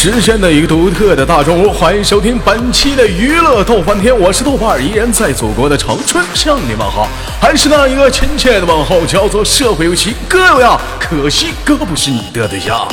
[0.00, 7.08] 时间的一个独特的大中午，欢迎收听本期的娱乐逗翻天，我是豆瓣儿，依然在祖国的长春向你们好，
[7.40, 12.86] 还是那一个亲切的问候，叫做社会有情哥有样，可惜哥不是你的对象。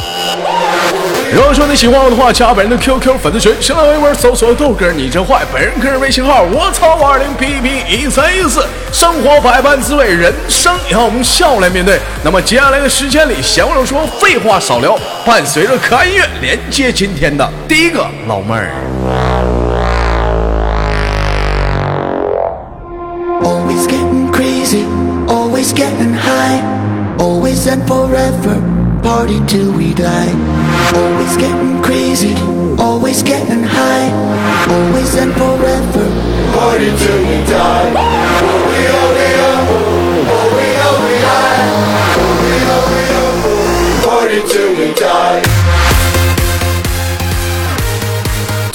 [1.35, 11.99] 如果说你喜欢我的话，加本人的 QQ 粉丝群，新浪微博搜索豆哥你真坏，本人个人微信号我操五二零 pp 一三一四，生活百般滋味，人生要用笑来面对。
[12.23, 18.71] 那么接下来的时间里，闲话少说，废话少聊，伴随着可爱音乐，连接今天的第一个老妹儿。
[23.43, 24.85] Always getting crazy,
[25.27, 26.63] always getting high,
[27.17, 28.55] always and forever,
[29.05, 30.33] party till we die.
[30.95, 32.33] Always getting crazy,
[32.79, 34.09] always getting high,
[34.73, 36.05] always and forever.
[36.57, 38.64] Party till we die.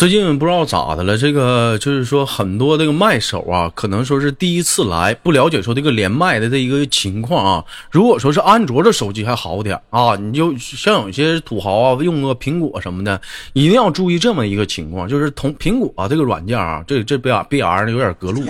[0.01, 7.65] 最近不知道咋的了，这个就是说很多这个麦手啊，可能说是第一次来，不了解说这个连麦的这一个情况啊。
[7.91, 13.21] 如果说是安卓的手机还好点啊，你就像有些土豪啊，用个苹果什么的，
[13.53, 18.43] 一定要注意这么一个情况，就是同苹果、这个软件啊，这这 B R B R 有点隔路。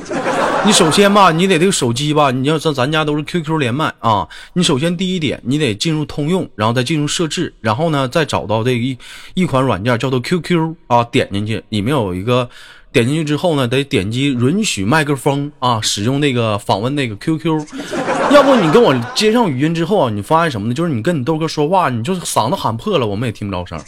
[0.65, 8.97] 你首先吧，你得这个手机吧，你要像咱家都是 QQ 连麦啊，你首先第一点，你得进入通用，然后再进入设置，然后呢再找到这一
[9.35, 12.49] 一款软件叫做 QQ 啊，点进去，里面有一个
[12.93, 17.67] 点进去之后呢，得点击允许麦克风啊，使用那个访问那个 QQ。
[18.31, 20.75] 要不你跟我接上语音之后啊，你发现什么呢？
[20.75, 23.81] 就是你跟你豆哥说话，你就是嗓子喊破了，我们也听不着声。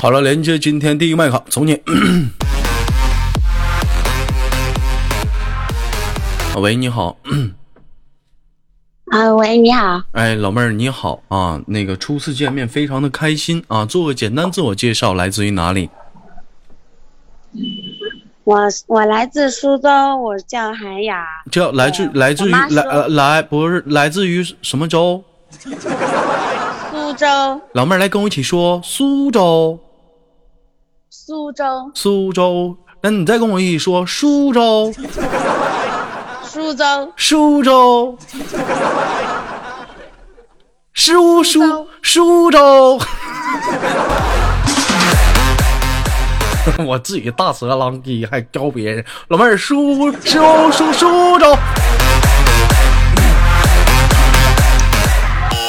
[0.00, 1.76] 好了，连接今天第一个麦卡，从你。
[6.60, 7.16] 喂，你好，
[9.10, 11.20] 啊，喂，你好，哎，老妹儿你好。
[11.26, 13.64] 啊，那个初次见面非常的开心。
[13.66, 15.90] 啊，做个简单自我介绍，来自于哪里？
[18.44, 25.24] 我我来自苏州，我叫韩雅，叫来自来自于来呃来不是来自于什么州？
[26.92, 29.78] 苏州，老妹儿来跟我一起说苏州，
[31.28, 32.74] 苏州，苏州。
[33.02, 34.90] 那你再跟我一起说苏州，
[36.42, 38.18] 苏州，苏州，
[40.94, 42.98] 苏苏苏州。
[46.86, 49.04] 我自己大舌狼藉，还教别人。
[49.28, 51.52] 老妹儿，苏苏苏苏州。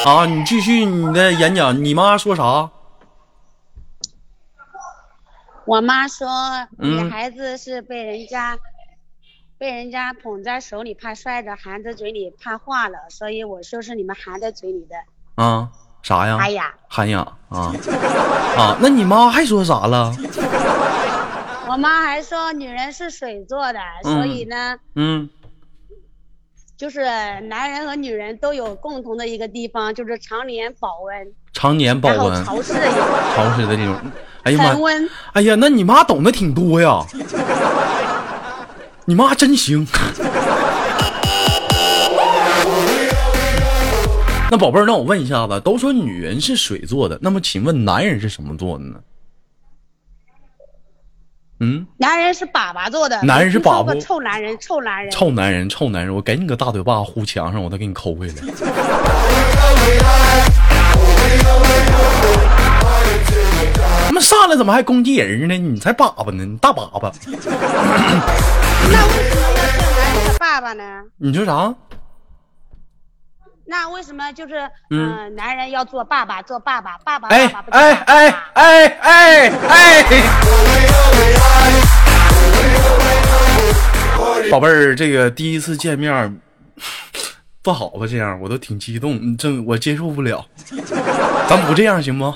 [0.05, 1.83] 啊，你继续你的演讲。
[1.83, 2.69] 你妈说啥？
[5.69, 6.27] 我妈说
[6.79, 8.57] 女孩子是被人家、
[9.59, 14.95] 被人家捧在手里怕摔着，含在嘴里怕化了，所以我说是你们含在嘴里的。
[15.35, 15.69] 啊，
[16.01, 16.39] 啥呀？
[16.87, 17.71] 含呀，啊
[18.57, 18.77] 啊！
[18.81, 20.11] 那你妈还说啥了？
[21.69, 25.29] 我妈还说女人是水做的，所以呢，嗯
[26.75, 27.01] 就是
[27.41, 33.01] 男人和女人都有共同的一个地方，就是常年保温，常年保温，潮湿的一个
[33.35, 33.95] 潮湿的这种。
[34.43, 34.75] 哎呀妈。
[35.33, 37.05] 哎呀，那你妈懂得挺多呀。
[39.05, 39.87] 你妈真行。
[44.51, 48.95] 那宝贝儿，那我问一下子，都说女人是水做的，那么请问男人是什么做的呢？
[51.59, 55.11] 嗯，男人是粑粑做的，男人是粑粑臭男人，臭男人。
[55.11, 58.33] 臭男人，臭男人，我给你个大嘴巴呼墙上，我再给你抠回来。
[64.19, 65.57] 上来怎么还攻击人呢？
[65.57, 67.11] 你才粑粑呢，你大粑粑。
[68.91, 70.83] 那为什么要叫男人的爸爸呢？
[71.17, 71.73] 你说啥？
[73.65, 74.55] 那为什么就是
[74.89, 80.03] 嗯嗯、男人要做爸爸，做爸爸，爸爸哎爸爸不哎哎哎哎哎！
[84.49, 86.41] 宝贝儿，这个第一次见面，
[87.61, 88.07] 不好吧？
[88.09, 90.43] 这样我都挺激动，这我接受不了。
[91.47, 92.33] 咱不这样行不？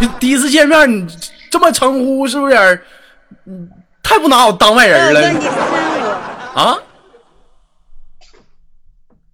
[0.00, 1.06] 你第一次见面，你
[1.50, 2.82] 这么称呼是不是有点？
[3.46, 3.70] 嗯，
[4.02, 5.40] 太不拿我当外人了坑
[6.54, 6.78] 我，啊？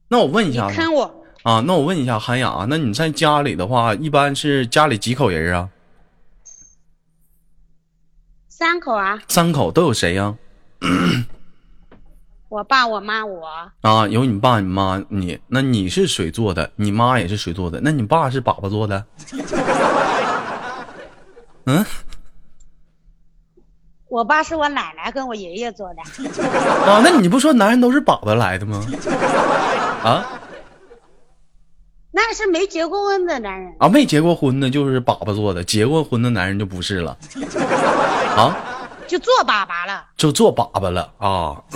[0.08, 5.68] 那我问一下我，啊，那我问一下韩雅，那你在家里的话，一般是家里几口人啊？
[8.48, 10.34] 三口啊，三口都有谁呀、
[12.48, 13.48] 我爸、我妈、我，
[13.80, 14.06] 啊？
[14.06, 15.40] 有你爸、你妈、你。
[15.48, 19.04] 那你是水做的，你妈也是水做的，那你爸是粑粑做的？
[21.66, 21.84] 嗯
[24.08, 26.02] 我爸是我奶奶跟我爷爷做的，
[26.86, 28.80] 啊，那你不说男人都是粑粑来的吗？
[30.04, 30.24] 啊
[32.16, 33.74] 那是没结过婚的男人。
[33.80, 37.16] 啊，没结过婚的就是粑粑做的，结过婚的男人就不是了。
[38.36, 38.54] 啊，
[39.08, 40.04] 就做粑粑了。
[40.16, 41.60] 就做粑粑了啊。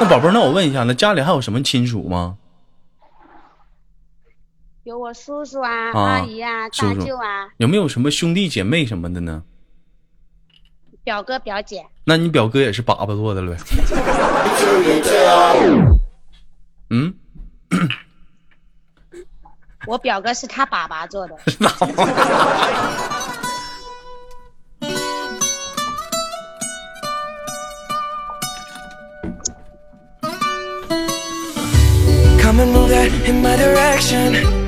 [0.00, 2.36] 那宝贝儿，那我问一下，那家里还有什么亲属吗？
[4.88, 9.42] 有我叔叔啊、啊阿姨啊、大舅啊、有没有什么兄弟姐妹什么的呢？
[11.04, 11.84] 表哥表姐。
[12.04, 13.58] 那你表哥也是粑粑做的了呗？
[16.88, 17.12] 嗯，
[19.86, 21.36] 我表哥是他爸爸做的。
[32.40, 34.67] Come and move that in my direction.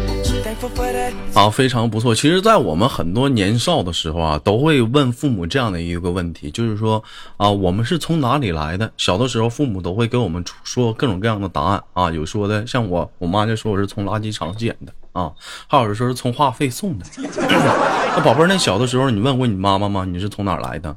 [1.35, 2.15] 啊，非常不错。
[2.15, 7.03] 其实，在我们很多年少的时候啊，都会问父母这样的一个问题，就是说
[7.37, 8.93] 啊，我们是从哪里来的？
[8.97, 15.33] 小的时候，父母都会给我们说各种各样的答案啊，有说的，像我，我妈就说我是从垃圾场捡的啊，
[15.67, 17.07] 还有的说是从话费送的。
[18.17, 20.05] 那宝贝儿，那小的时候你问过你妈妈吗？
[20.05, 20.95] 你是从哪来的？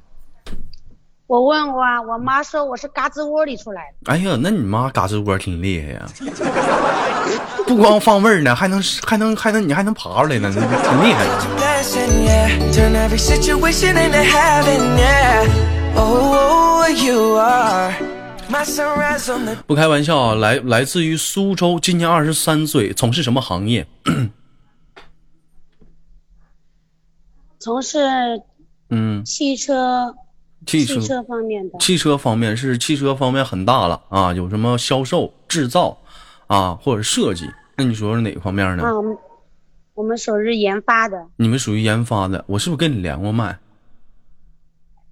[1.27, 4.11] 我问过啊，我妈说我是嘎吱窝里出来的。
[4.11, 6.05] 哎呀，那你妈嘎吱窝挺厉害呀，
[7.65, 10.61] 不光放味儿呢，还能还能还能你还能爬出来呢，挺
[11.03, 11.31] 厉害的。
[15.95, 16.83] Oh,
[19.67, 23.87] 不开玩笑啊，来来自于苏州，今年二十三岁，从事什么行业？
[27.59, 27.99] 从事
[28.89, 30.13] 嗯，汽车
[30.65, 35.97] 汽车汽车方面的，汽车方面是汽车方面很大了啊，有什么销售、制造
[36.47, 37.49] 啊，或者设计？
[37.77, 38.83] 那你说是哪个方面呢？
[38.83, 39.17] 啊，我们
[39.95, 43.57] 我们属于研发的你们属于研发的，我是不是跟你连过麦？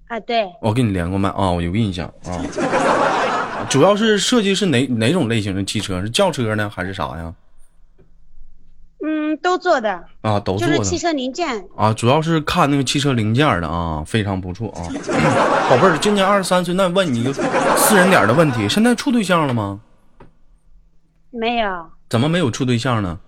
[0.07, 3.65] 啊，对，我跟你连过麦啊，我有印象啊。
[3.69, 6.01] 主要是设计是哪哪种类型的汽车？
[6.01, 7.33] 是轿车呢，还是啥呀？
[9.03, 10.77] 嗯，都做的，啊，都做的。
[10.77, 11.67] 就是汽车零件。
[11.75, 14.81] 啊，主要是看那个汽车零件的啊，非常不错啊。
[15.69, 19.81] 宝贝儿，今年二十三岁，那问你一个私人点儿的问题，现在处对象了吗？
[21.31, 23.19] 没有，怎么没有处对象呢？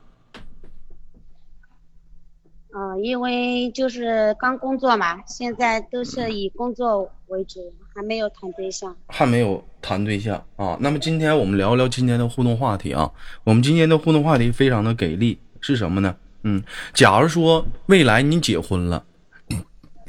[2.75, 7.60] 嗯、因为就是刚工作嘛，现在都是以工作为主，
[7.94, 8.96] 还没有谈对象。
[9.08, 10.75] 还没有谈对象啊。
[10.80, 13.12] 那么今天我们聊聊今天的互动话题啊。
[13.44, 16.13] 我们今天的互动话题非常的给力，是什么呢？
[16.43, 16.62] 嗯，
[16.93, 19.01] 假如说未来你结婚了，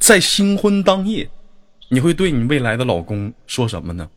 [0.00, 1.30] 在新婚当夜，
[1.88, 4.08] 你会对你未来的老公说什么呢？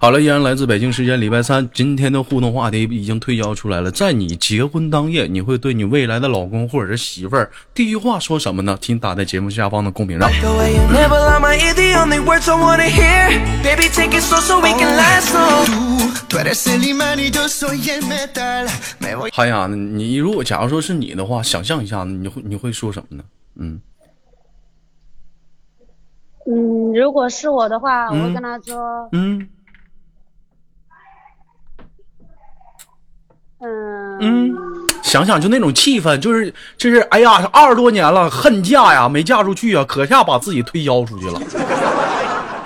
[0.00, 1.68] 好了，依然来自北京时间礼拜三。
[1.74, 8.78] 今天的互动话题已经推销出来了，在你结婚当夜，你会对你未来的老公或者是媳妇儿第一句话说什么呢？
[8.80, 10.30] 请打在节目下方的公屏上。
[19.32, 23.24] 嗨呀，你如果假如说是你的话，想象一下你会你会说什么呢？
[23.58, 23.80] 嗯。
[26.46, 29.48] 嗯，如果是我的话，我会跟他说，嗯
[33.60, 34.54] 嗯嗯，
[35.02, 41.40] 想想就那种气氛，就是就是，哎呀，二十多年了，恨嫁呀，没嫁出去啊，可下把自己推销出去了。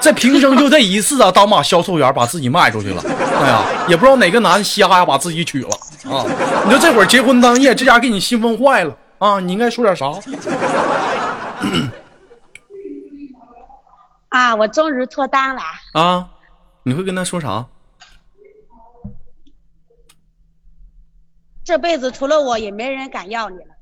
[0.00, 3.02] 这平生就这一次啊，当把销售员把自己卖出去了。
[3.42, 5.68] 哎呀，也不知道哪个男的瞎呀，把自己娶了
[6.10, 6.24] 啊！
[6.64, 9.40] 你说这会儿结婚当夜，这家给你兴奋坏了啊！
[9.40, 10.12] 你应该说点啥？
[14.34, 15.62] 啊，我终于脱单了，
[15.92, 16.28] 啊？
[16.82, 17.64] 你会跟他说啥？
[21.64, 23.76] 这辈子除了我也没人敢要你了。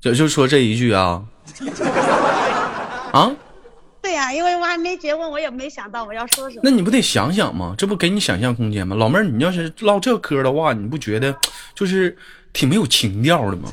[0.00, 1.24] 就就说这一句啊？
[3.12, 3.34] 啊？
[4.00, 6.60] 对对呀、因为我还没结婚，我也没想到我要说什么。
[6.62, 7.74] 那你不得想想吗？
[7.78, 8.94] 这不给你想象空间吗？
[8.94, 11.34] 老妹儿，你要是唠这嗑的话，你不觉得
[11.74, 12.14] 就是
[12.52, 13.72] 挺没有情调的嘛。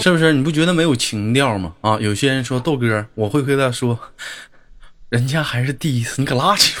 [0.00, 1.72] 是不是你不觉得没有情调吗？
[1.80, 3.96] 啊，有些人说，豆哥，我会回答说，
[5.10, 6.72] 人家还是第一次，你可垃圾。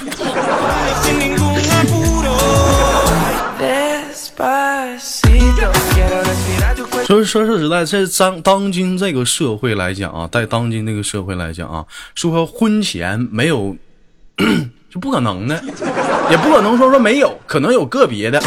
[7.02, 7.06] Respirar tu cuerpo.
[7.06, 13.76] 所以说说实在，在当当今这个社会来讲啊，在当今这个社会来讲啊，说婚前没有
[14.90, 15.62] 是不可能的，
[16.30, 18.42] 也不可能说说没有，可能有个别的。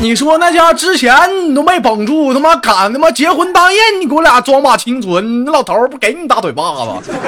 [0.00, 1.14] 你说那家之前
[1.48, 6.62] 你都没绷住，他妈敢他妈结婚当夜，你给我俩装把清纯，那老头不给你大嘴巴
[7.02, 7.12] 子？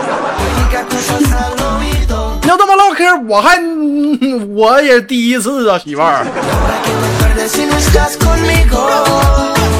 [2.46, 3.58] 要这么唠嗑，我还
[4.54, 6.26] 我也第一次啊，媳妇儿。
[7.46, 8.88] Si no estás conmigo.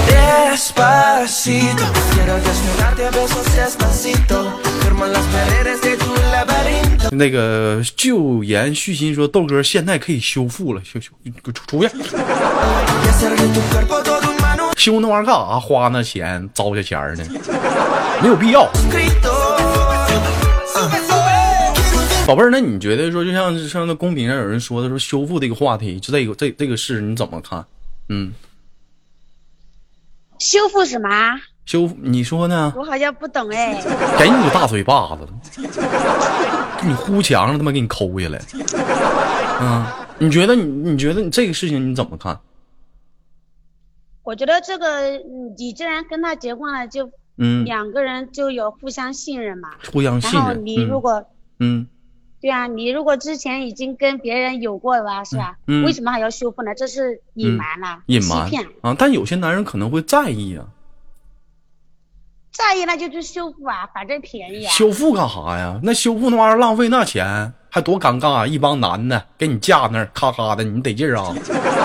[0.07, 4.61] Despacito, quiero desnudarte a besos despacito.
[7.11, 11.11] 那个旧言续新说，豆哥现在可以修复了，修修，
[11.43, 11.91] 出出去。
[14.77, 15.59] 修那玩意儿干啥？
[15.59, 17.25] 花那钱糟下钱儿呢？
[18.21, 18.69] 没有必要。
[22.27, 27.63] 宝贝儿，那你觉得说，就像像那公屏上有人说的说修复这个话题，就这个这这个事你怎么看？
[28.09, 28.33] 嗯，
[30.39, 31.35] 修复什么啊？
[31.67, 32.73] 修复你说呢？
[32.77, 33.75] 我好像不懂哎。
[34.19, 35.29] 给你个大嘴巴子，
[36.81, 38.41] 给你呼墙上他妈给你抠下来。
[39.61, 39.85] 嗯，
[40.19, 42.41] 你觉得你你觉得你这个事情你怎么看？
[44.23, 49.69] 我觉得这个，嗯你既然跟他结婚了，就嗯，两个人就有互相信任嘛。
[49.93, 50.65] 互相信然后任。
[50.65, 51.23] 你如果、
[51.59, 51.87] 嗯
[52.45, 55.57] 对啊，你如果之前已经跟别人有过了，是吧？
[55.67, 56.75] 嗯为什么还要修复呢？
[56.75, 58.63] 这是隐瞒了，隐瞒骗。
[58.83, 60.67] 啊，但有些男人可能会在意啊，
[62.53, 64.71] 在意那就去修复啊，反正便宜啊。
[64.71, 65.81] 修复干啥呀？
[65.83, 68.47] 那修复那玩意儿浪费那钱，还多尴尬啊！
[68.47, 71.35] 一帮男的给你架那儿，咔咔的，你得劲儿啊！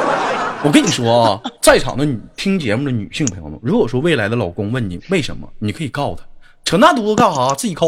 [0.65, 6.25] 我跟你说啊，在场的女听节目的女性朋友们，如果说未来的老公问你为什么，你可以告他，
[6.69, 7.51] 扯那犊子干啥？
[7.55, 7.87] 自己抠。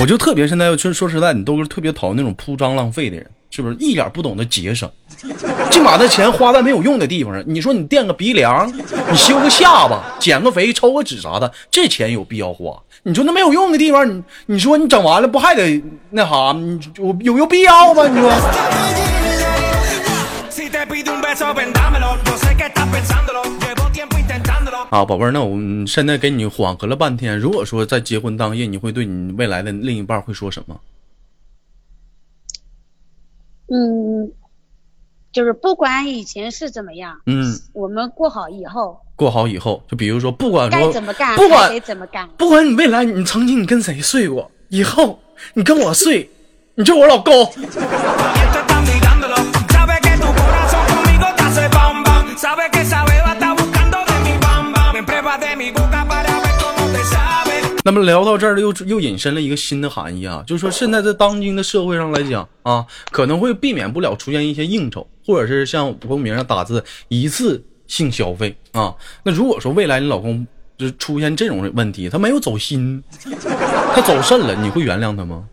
[0.00, 3.30] 我就特别现在，就说实在，你都是特别讨厌那种铺张浪费的人。
[3.54, 3.76] 是不是？
[3.76, 4.90] 一点不懂得节省，
[5.70, 7.40] 净把那钱花在没有用的地方上。
[7.46, 8.66] 你说你垫个鼻梁，
[9.08, 12.76] 你修个下巴，减个肥，抽个脂啥的，这钱有必要花？
[13.04, 15.80] 你说那没有用的地方，你你说你整完了不还得
[16.10, 16.52] 那啥？
[16.52, 18.08] 你有有有必要吗？
[18.08, 18.28] 你说？
[24.90, 27.38] 啊，宝贝儿，那我们现在给你缓和了半天。
[27.38, 30.74] 如果说在结婚当夜，你会对你未来的另一半会说什么？
[33.68, 34.32] 嗯，
[35.32, 42.28] 就是不管以前是怎么样，嗯，我们过好以后过好以后，就比如说，不管说该怎么干不管谁怎么干。
[42.36, 45.18] 不管你未来你曾经你跟谁睡过，以后
[45.54, 46.28] 你跟我睡，
[46.74, 47.32] 你就我老公。
[57.86, 68.96] 那么聊到这儿，又又引申了一个新的含义啊，就是说现在在当今的社会上来讲啊，可能会避免不了出现一些应酬，或者是像公屏上打字一次性消费啊。
[69.22, 70.46] 那如果说未来你老公
[70.78, 73.04] 就出现这种问题，他没有走心，
[73.94, 75.46] 他走肾了，你会原谅他吗？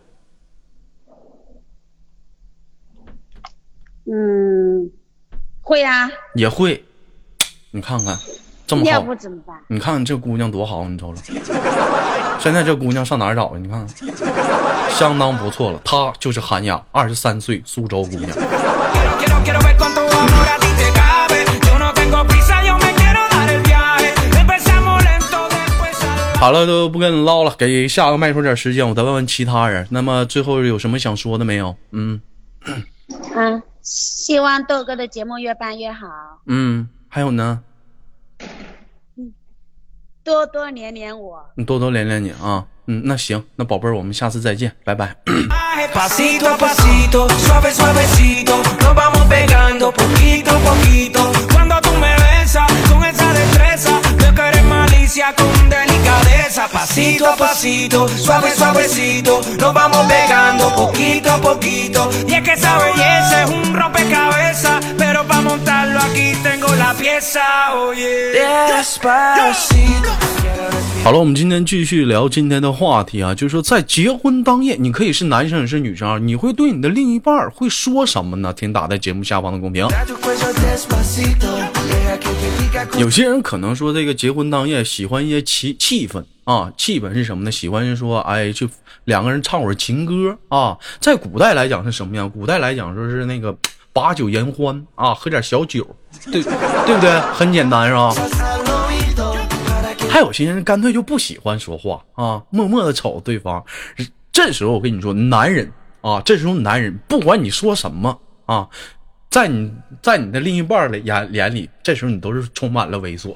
[4.05, 4.89] 嗯，
[5.61, 6.83] 会啊，也会。
[7.71, 8.17] 你看看，
[8.71, 9.53] 这么要好，不怎么办？
[9.67, 11.21] 你看看这姑娘多好，你瞅瞅。
[12.39, 13.59] 现在这姑娘上哪儿找去？
[13.59, 14.15] 你看看，
[14.91, 15.81] 相当不错了。
[15.83, 18.29] 她就是韩雅，二十三岁，苏州姑娘。
[26.39, 29.85] 好了，都不跟你唠了，给下个麦说点时间，我再问问其他人。
[29.89, 31.75] 那么最后有什么想说的没有？
[31.91, 32.21] 嗯
[33.35, 36.07] 嗯，希望豆哥的节目越办越好，
[36.45, 37.59] 嗯，还有呢，
[40.24, 41.44] 多多连连我。
[41.56, 42.66] 你多多连连你啊。
[42.88, 45.16] 嗯，那行，那宝贝儿，我们下次再见，拜拜。
[45.92, 51.20] Pasito a pasito, suave suavecito, nos vamos pegando poquito a poquito.
[51.52, 55.06] Cuando tú me besas con esa destreza, veo que eres malicia.
[55.06, 56.68] malicia con delicadeza.
[56.68, 59.40] Pasito a pasito, suave, suavecito.
[59.58, 62.10] Nos vamos pegando poquito a poquito.
[62.26, 63.99] Y es que esa belleza es un rompecabezas.
[71.03, 78.51] 好了，我们今天继续聊今天的话题啊，就是说在结婚当夜，你可以是男生也是女生啊，你会对你的另一半会说什么呢？
[78.57, 79.87] 请打在节目下方的公屏。
[82.97, 87.51] 有些人可能说这个结婚当夜喜欢一些气气氛啊，气氛是什么呢？
[87.51, 88.67] 喜欢说哎，就
[89.03, 90.75] 两个人唱会儿情歌啊。
[90.99, 92.27] 在古代来讲是什么样？
[92.27, 93.55] 古代来讲说是那个
[93.93, 95.85] 把酒言欢啊，喝点小酒，
[96.31, 96.41] 对
[96.85, 97.19] 对不对？
[97.33, 98.13] 很简单是吧
[100.09, 103.63] 还有些人干脆就不喜欢说话啊，默默的瞅对方。
[104.31, 105.71] 这时候我跟你说，男人
[106.01, 108.67] 啊，这时候男人不管你说什么啊，
[109.31, 109.71] 在你
[110.01, 113.33] 在你的另一半的眼眼里，这时候你都是充满了猥琐。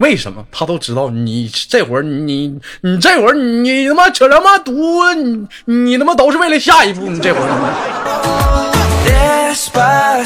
[0.00, 0.44] 为什么？
[0.50, 8.75] 他都知道你这会儿你你这会儿你他妈扯他妈犊，你你他妈都是为了下一步，你这会儿。
[9.56, 10.22] Spa，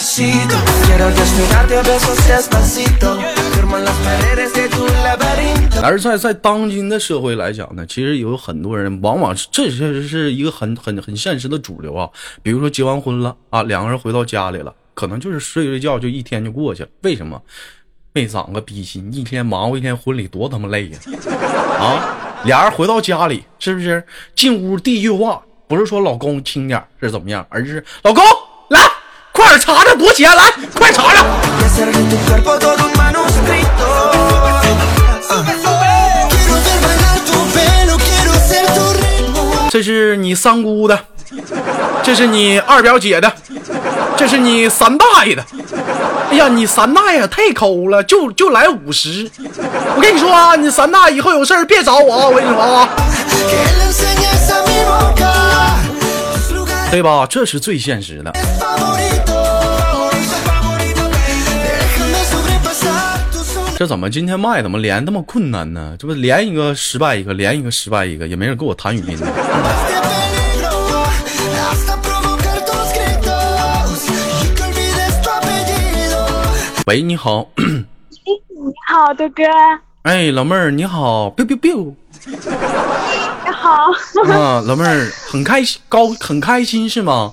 [5.81, 12.11] 而在在当今的社会来讲呢，其实有很多人，往往是这确实是一个很很很现实的主流啊。
[12.43, 16.89] 比如说结完婚了啊，两个人回到家里了，可能就是睡睡觉就一天就过去了。
[17.03, 17.41] 为什么？
[18.13, 20.99] 没长个逼心，一天忙活一天婚礼多他妈累呀！
[21.79, 24.03] 啊，俩人回到家里，是不是
[24.35, 28.21] 进屋第一句话不是说老公轻点是怎么样，而是老公
[29.59, 31.25] 查查多钱来，快查查！
[39.71, 40.99] 这是你三姑的，
[42.03, 43.33] 这是你二表姐的，
[44.17, 45.45] 这是你三大爷的。
[46.31, 49.31] 哎呀，你三大爷太抠了，就就来五十。
[49.97, 52.27] 我跟你说啊，你三大爷以后有事儿别找我啊！
[52.27, 52.89] 我跟你说啊，
[56.91, 57.25] 对吧？
[57.29, 58.33] 这是最现实的。
[63.81, 65.97] 这怎么今天麦怎么连那么困难呢？
[65.99, 69.27] 这不连一个失败一个，连一个失败一个，也没人跟我谈语音呢。
[76.89, 77.75] 喂，你好，你
[78.87, 79.45] 好，豆哥，
[80.03, 81.95] 哎，老妹儿你好，biu biu biu
[82.27, 83.87] 你好，
[84.31, 87.33] 啊，老妹儿很开心，高很开心是吗？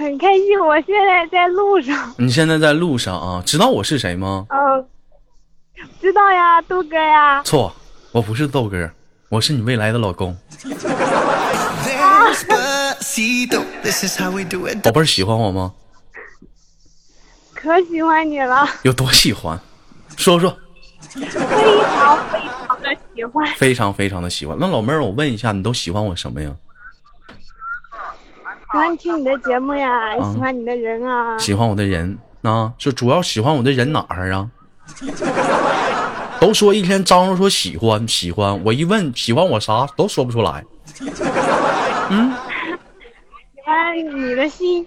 [0.00, 2.14] 很开心，我现在在路上。
[2.16, 3.42] 你现在在路上啊？
[3.44, 4.46] 知道我是谁吗？
[4.48, 4.88] 嗯，
[6.00, 7.42] 知道呀，豆哥呀。
[7.42, 7.70] 错，
[8.10, 8.90] 我不是豆哥，
[9.28, 10.34] 我是你未来的老公。
[14.82, 15.74] 宝贝儿喜欢我吗？
[17.54, 19.60] 可喜欢你了，有多喜欢？
[20.16, 20.56] 说说，
[21.10, 23.54] 非常非常的喜欢。
[23.56, 24.56] 非常非常的喜欢。
[24.58, 26.50] 那老妹儿，我问一下，你都喜欢我什么呀？
[28.72, 31.36] 喜欢听你的节目呀，嗯喜欢你的人啊。
[31.38, 34.48] 喜欢我的人啊，就主要喜欢我的人哪儿啊？
[36.40, 40.64] 都说一天张罗说喜欢喜欢，我一问喜欢我啥都说不出来。
[42.10, 42.32] 嗯
[43.54, 44.86] 喜欢你的心，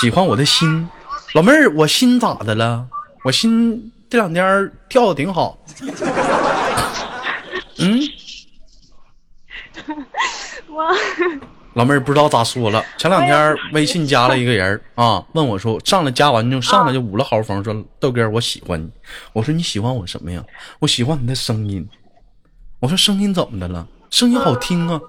[0.00, 0.88] 喜欢我的心，
[1.34, 2.86] 老妹儿，我心咋的了？
[3.22, 5.58] 我心这两天跳的挺好。
[7.78, 8.00] 嗯，
[10.68, 10.84] 我
[11.74, 12.84] 老妹儿不知道咋说了。
[12.98, 18.90] 前两天微信加了一个人儿 啊，问我说上来加完就上来就捂了豪风，说豆哥我喜欢你。
[19.32, 20.42] 我说你喜欢我什么呀？
[20.80, 21.86] 我喜欢你的声音。
[22.80, 23.86] 我说声音怎么的了？
[24.10, 25.00] 声音好听啊。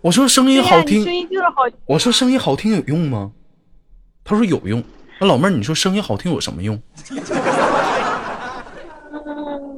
[0.00, 1.78] 我说声音好听对呀你声，音就是好听。
[1.86, 3.30] 我说声音好听有用吗？
[4.24, 4.82] 他说有用。
[5.20, 6.80] 那老妹儿，你说声音好听有什么用？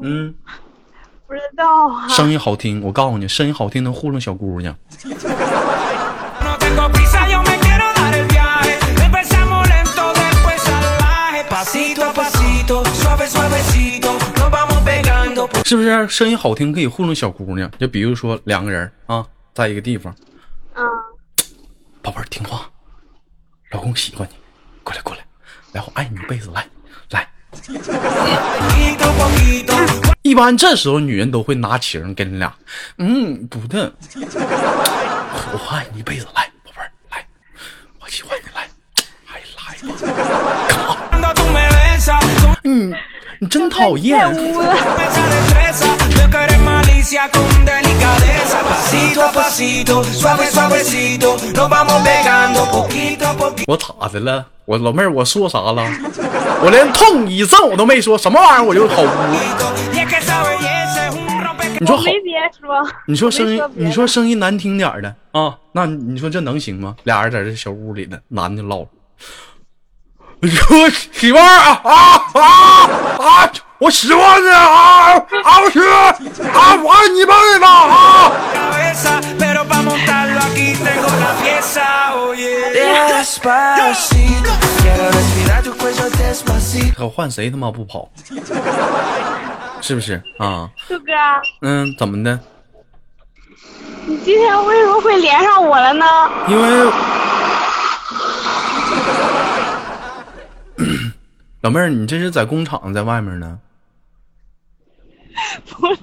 [0.05, 0.35] 嗯，
[1.33, 2.07] 不知道啊。
[2.09, 4.77] 声音好听，我告诉你，声音好听能糊弄小姑娘。
[15.65, 17.71] 是不是声音好听可以糊弄小姑娘？
[17.79, 20.13] 就比如说两个人啊，在一个地方，
[20.75, 20.85] 啊、嗯，
[22.03, 22.69] 宝贝儿听话，
[23.71, 24.35] 老公喜欢你，
[24.83, 25.21] 过来过来，
[25.73, 26.67] 来我爱你一辈子，来
[27.09, 27.27] 来。
[30.23, 32.55] 一般这时候女人都会拿情跟你俩，
[32.99, 37.27] 嗯，不的，我爱你一辈子，来，宝贝儿，来，
[38.01, 38.69] 我喜欢你，来，
[39.27, 39.95] 哎，来吧
[41.11, 42.95] ，Cuando tú me besas, tú 嗯，
[43.43, 44.21] 你真讨厌！
[53.67, 54.47] 我咋的了？
[54.65, 55.85] 我老妹儿，我说啥了？
[56.63, 59.09] 我连痛一阵我都没说什么玩意儿，我就好污。
[61.81, 62.05] 你说好？
[63.09, 63.61] 你说声音？
[63.75, 65.59] 你说声音难听点儿的啊？
[65.73, 66.95] 那你说这能行吗？
[67.03, 68.87] 俩人在这小屋里呢，男的唠。
[70.43, 71.93] 我媳妇儿啊啊
[72.35, 72.43] 啊
[73.45, 73.51] 啊！
[73.79, 75.61] 我喜欢你啊啊！
[75.63, 76.75] 我去啊！
[76.83, 78.33] 我爱你妹子啊！
[86.97, 88.09] 可换谁他妈不跑？
[89.81, 90.69] 是不是啊？
[90.89, 91.13] 树哥，
[91.63, 92.39] 嗯，怎么的？
[94.07, 96.05] 你今天为什么会连上我了呢？
[96.49, 96.91] 因为
[101.63, 103.59] 老妹儿，你这是在工厂，在外面呢？
[105.71, 106.01] 不是，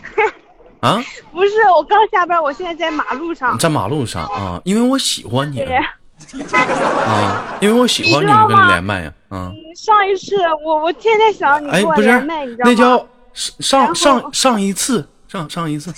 [0.80, 0.98] 啊，
[1.30, 3.58] 不是，我刚下班，我现在在马路上。
[3.58, 12.70] 在马路上啊，因为我喜欢你对，啊，因为我喜欢你跟你连麦呀，啊，上一次我我天天想你哎，跟我不是连麦，你知道吗？
[12.70, 15.92] 那叫上上上一次，上上一次，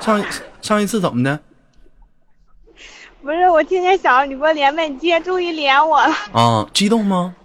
[0.00, 0.24] 上一
[0.60, 1.38] 上一次怎么的
[3.22, 6.66] 不是，我天天想你跟我连麦，你今天终于连我了，啊？
[6.74, 7.36] 激动吗？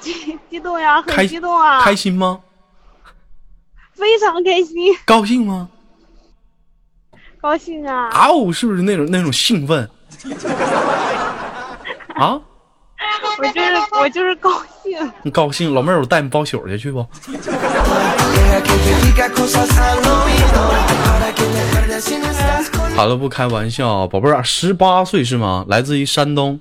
[0.00, 2.40] 激激动呀，开很激动啊，开心吗？
[3.94, 5.68] 非常开心，高兴吗？
[7.40, 8.08] 高兴啊！
[8.12, 9.88] 啊哦，是不是那种那种兴奋？
[12.14, 12.38] 啊，
[13.38, 14.50] 我就是我就是高
[14.82, 15.12] 兴。
[15.22, 17.02] 你高兴，老妹儿，我带你包宿去去不
[22.96, 25.64] 好了，不开玩笑，宝贝儿，十八岁是吗？
[25.68, 26.60] 来自于山东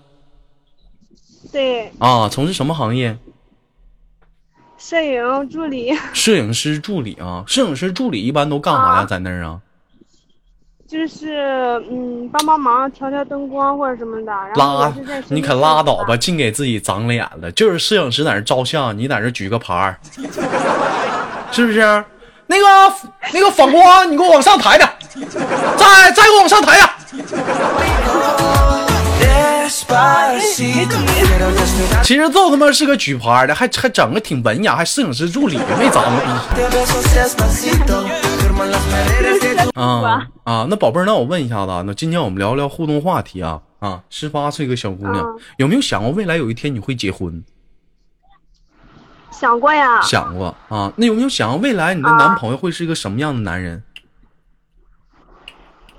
[1.52, 3.18] 对，啊，从事什么行业？
[4.80, 8.92] 摄影助理 摄影师助理啊，摄影师助理一般都干啥呀？
[9.02, 9.60] 啊在那儿啊？
[10.88, 11.38] 就是
[11.92, 14.32] 嗯，帮帮忙调调灯光或者什么的。
[14.56, 14.94] 然后拉
[15.28, 17.52] 你可拉倒吧，净给自己长脸了。
[17.52, 20.00] 就是摄影师在那儿照相，你在那举个牌儿，
[21.52, 21.82] 是不是？
[22.48, 22.66] 那个
[23.32, 24.90] 那个反光，你给我往上抬点，
[25.78, 26.90] 再再给我往上抬点。
[32.04, 36.28] 其实就他妈是个举牌的，还还整个挺文雅，还摄影师助理，没长个逼。
[39.76, 45.26] 啊啊，那宝贝儿，那我问一下子啊，那今天我们聊聊互动话题啊啊，十八岁一个小姑娘，啊
[45.58, 47.44] 有没有想过未来有一天你会结婚？
[49.32, 53.82] 想过呀，想过啊，那有没有想过未来你的男朋友会是一个什么样的男人？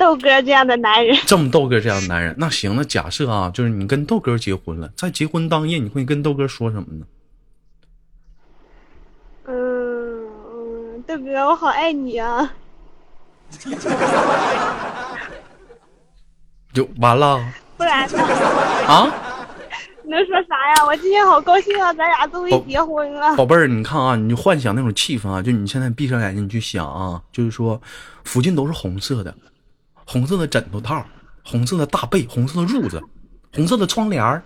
[0.00, 7.04] 豆哥这样的男人，这么豆哥这样的男人，那行，那假设啊，就是你跟豆哥结婚了，在结婚当夜，你会跟豆哥说什么呢？
[9.44, 10.26] 嗯
[10.96, 12.50] 嗯，豆哥，我好爱你啊！
[16.72, 17.44] 就完了
[17.76, 18.18] 不然呢？
[18.88, 19.12] 啊？
[20.04, 20.86] 能说啥呀？
[20.86, 23.36] 我今天好高兴啊，咱俩终于结婚了。
[23.36, 27.78] 宝贝儿，你看啊，你就幻想那种气氛啊，就你现在闭上眼睛，你去想啊，就是说，
[28.24, 29.34] 附近都是红色的，
[30.10, 31.06] 红色的枕头套，
[31.44, 33.00] 红色的大被，红色的褥子，
[33.54, 34.42] 红色的窗帘儿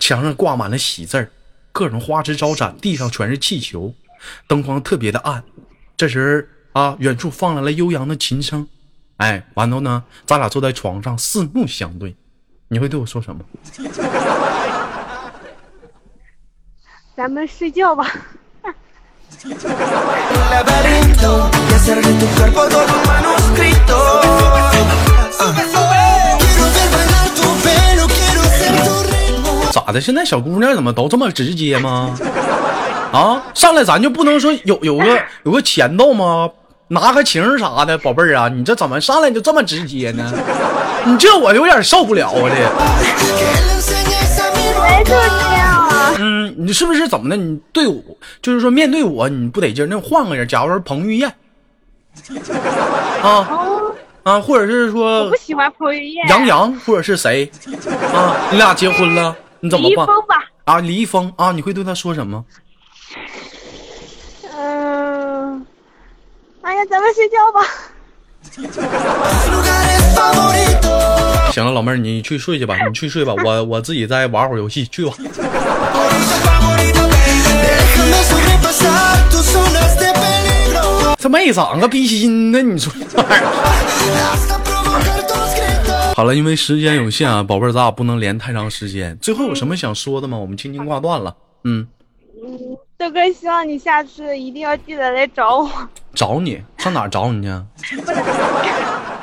[0.00, 1.30] 墙上挂满了喜字儿，
[1.70, 3.94] 各种花枝招展，地上全是气球，
[4.48, 5.44] 灯光特别的暗。
[5.96, 8.66] 这时啊，远处放来了悠扬的琴声，
[9.18, 12.16] 哎，完了呢，咱俩坐在床上四目相对，
[12.66, 13.44] 你会对我说什么？
[17.14, 18.12] 咱们睡觉吧。
[29.72, 30.00] 咋的？
[30.00, 32.16] 现在小姑娘怎么都这么直接吗？
[33.12, 35.04] 啊，上来咱就不能说有有个
[35.44, 36.48] 有个前奏吗？
[36.88, 40.24] 拿个情啥的，宝贝儿啊，你这怎么上来就这么直接呢？
[41.04, 42.50] 你这我有点受不了啊！
[45.04, 45.75] 这，
[46.18, 47.36] 嗯，你是不是怎么的？
[47.36, 48.02] 你对我
[48.40, 51.28] 就是说面对我你不得劲儿，那换个人，假如说彭于晏，
[53.22, 56.26] 啊哦，啊，或者是我说不喜欢彭于晏。
[56.28, 57.50] 杨洋，或者是谁
[58.14, 58.48] 啊？
[58.50, 59.90] 你俩结婚了，你怎么办？
[59.90, 60.36] 李易峰吧。
[60.64, 62.44] 啊，李易峰啊，你会对他说什么？
[64.56, 65.66] 嗯，
[66.62, 67.60] 哎呀，咱们睡觉吧。
[71.56, 75.14] 行了，老妹儿，你去睡去吧，你去睡吧，我我自己再玩会儿游戏，去吧。
[81.18, 82.92] 这没长个逼心呢，你说.
[86.14, 89.16] 好了，因为时间有限啊，宝贝儿，咱俩不能连太长时间。
[89.22, 90.36] 最后有什么想说的吗？
[90.36, 91.34] 我们轻轻挂断了。
[91.64, 91.86] 嗯，
[92.98, 95.70] 豆哥，希望你下次一定要记得来找我，
[96.14, 97.40] 找你上哪儿找你
[97.82, 97.96] 去？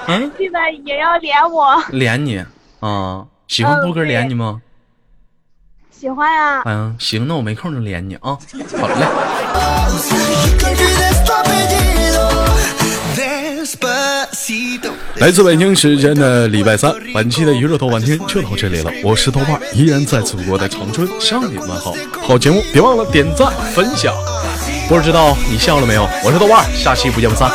[0.07, 1.81] 嗯，记得也要连我。
[1.89, 2.43] 连你
[2.79, 3.25] 啊？
[3.47, 4.61] 喜欢嗯豆哥连你吗？
[5.91, 8.37] 喜欢呀、嗯，行，那我没空就连你啊。
[8.77, 9.05] 好嘞。
[15.17, 18.91] 来自北京时间的礼拜三，本期的娱乐豆瓣天就到这里了。
[19.03, 21.93] 我是豆瓣，依然在祖国的长春向你们好。
[22.21, 24.13] 好节目别忘了点赞分享。
[24.89, 26.05] 不知道你笑了没有？
[26.25, 27.49] 我是豆瓣，下期不见不散。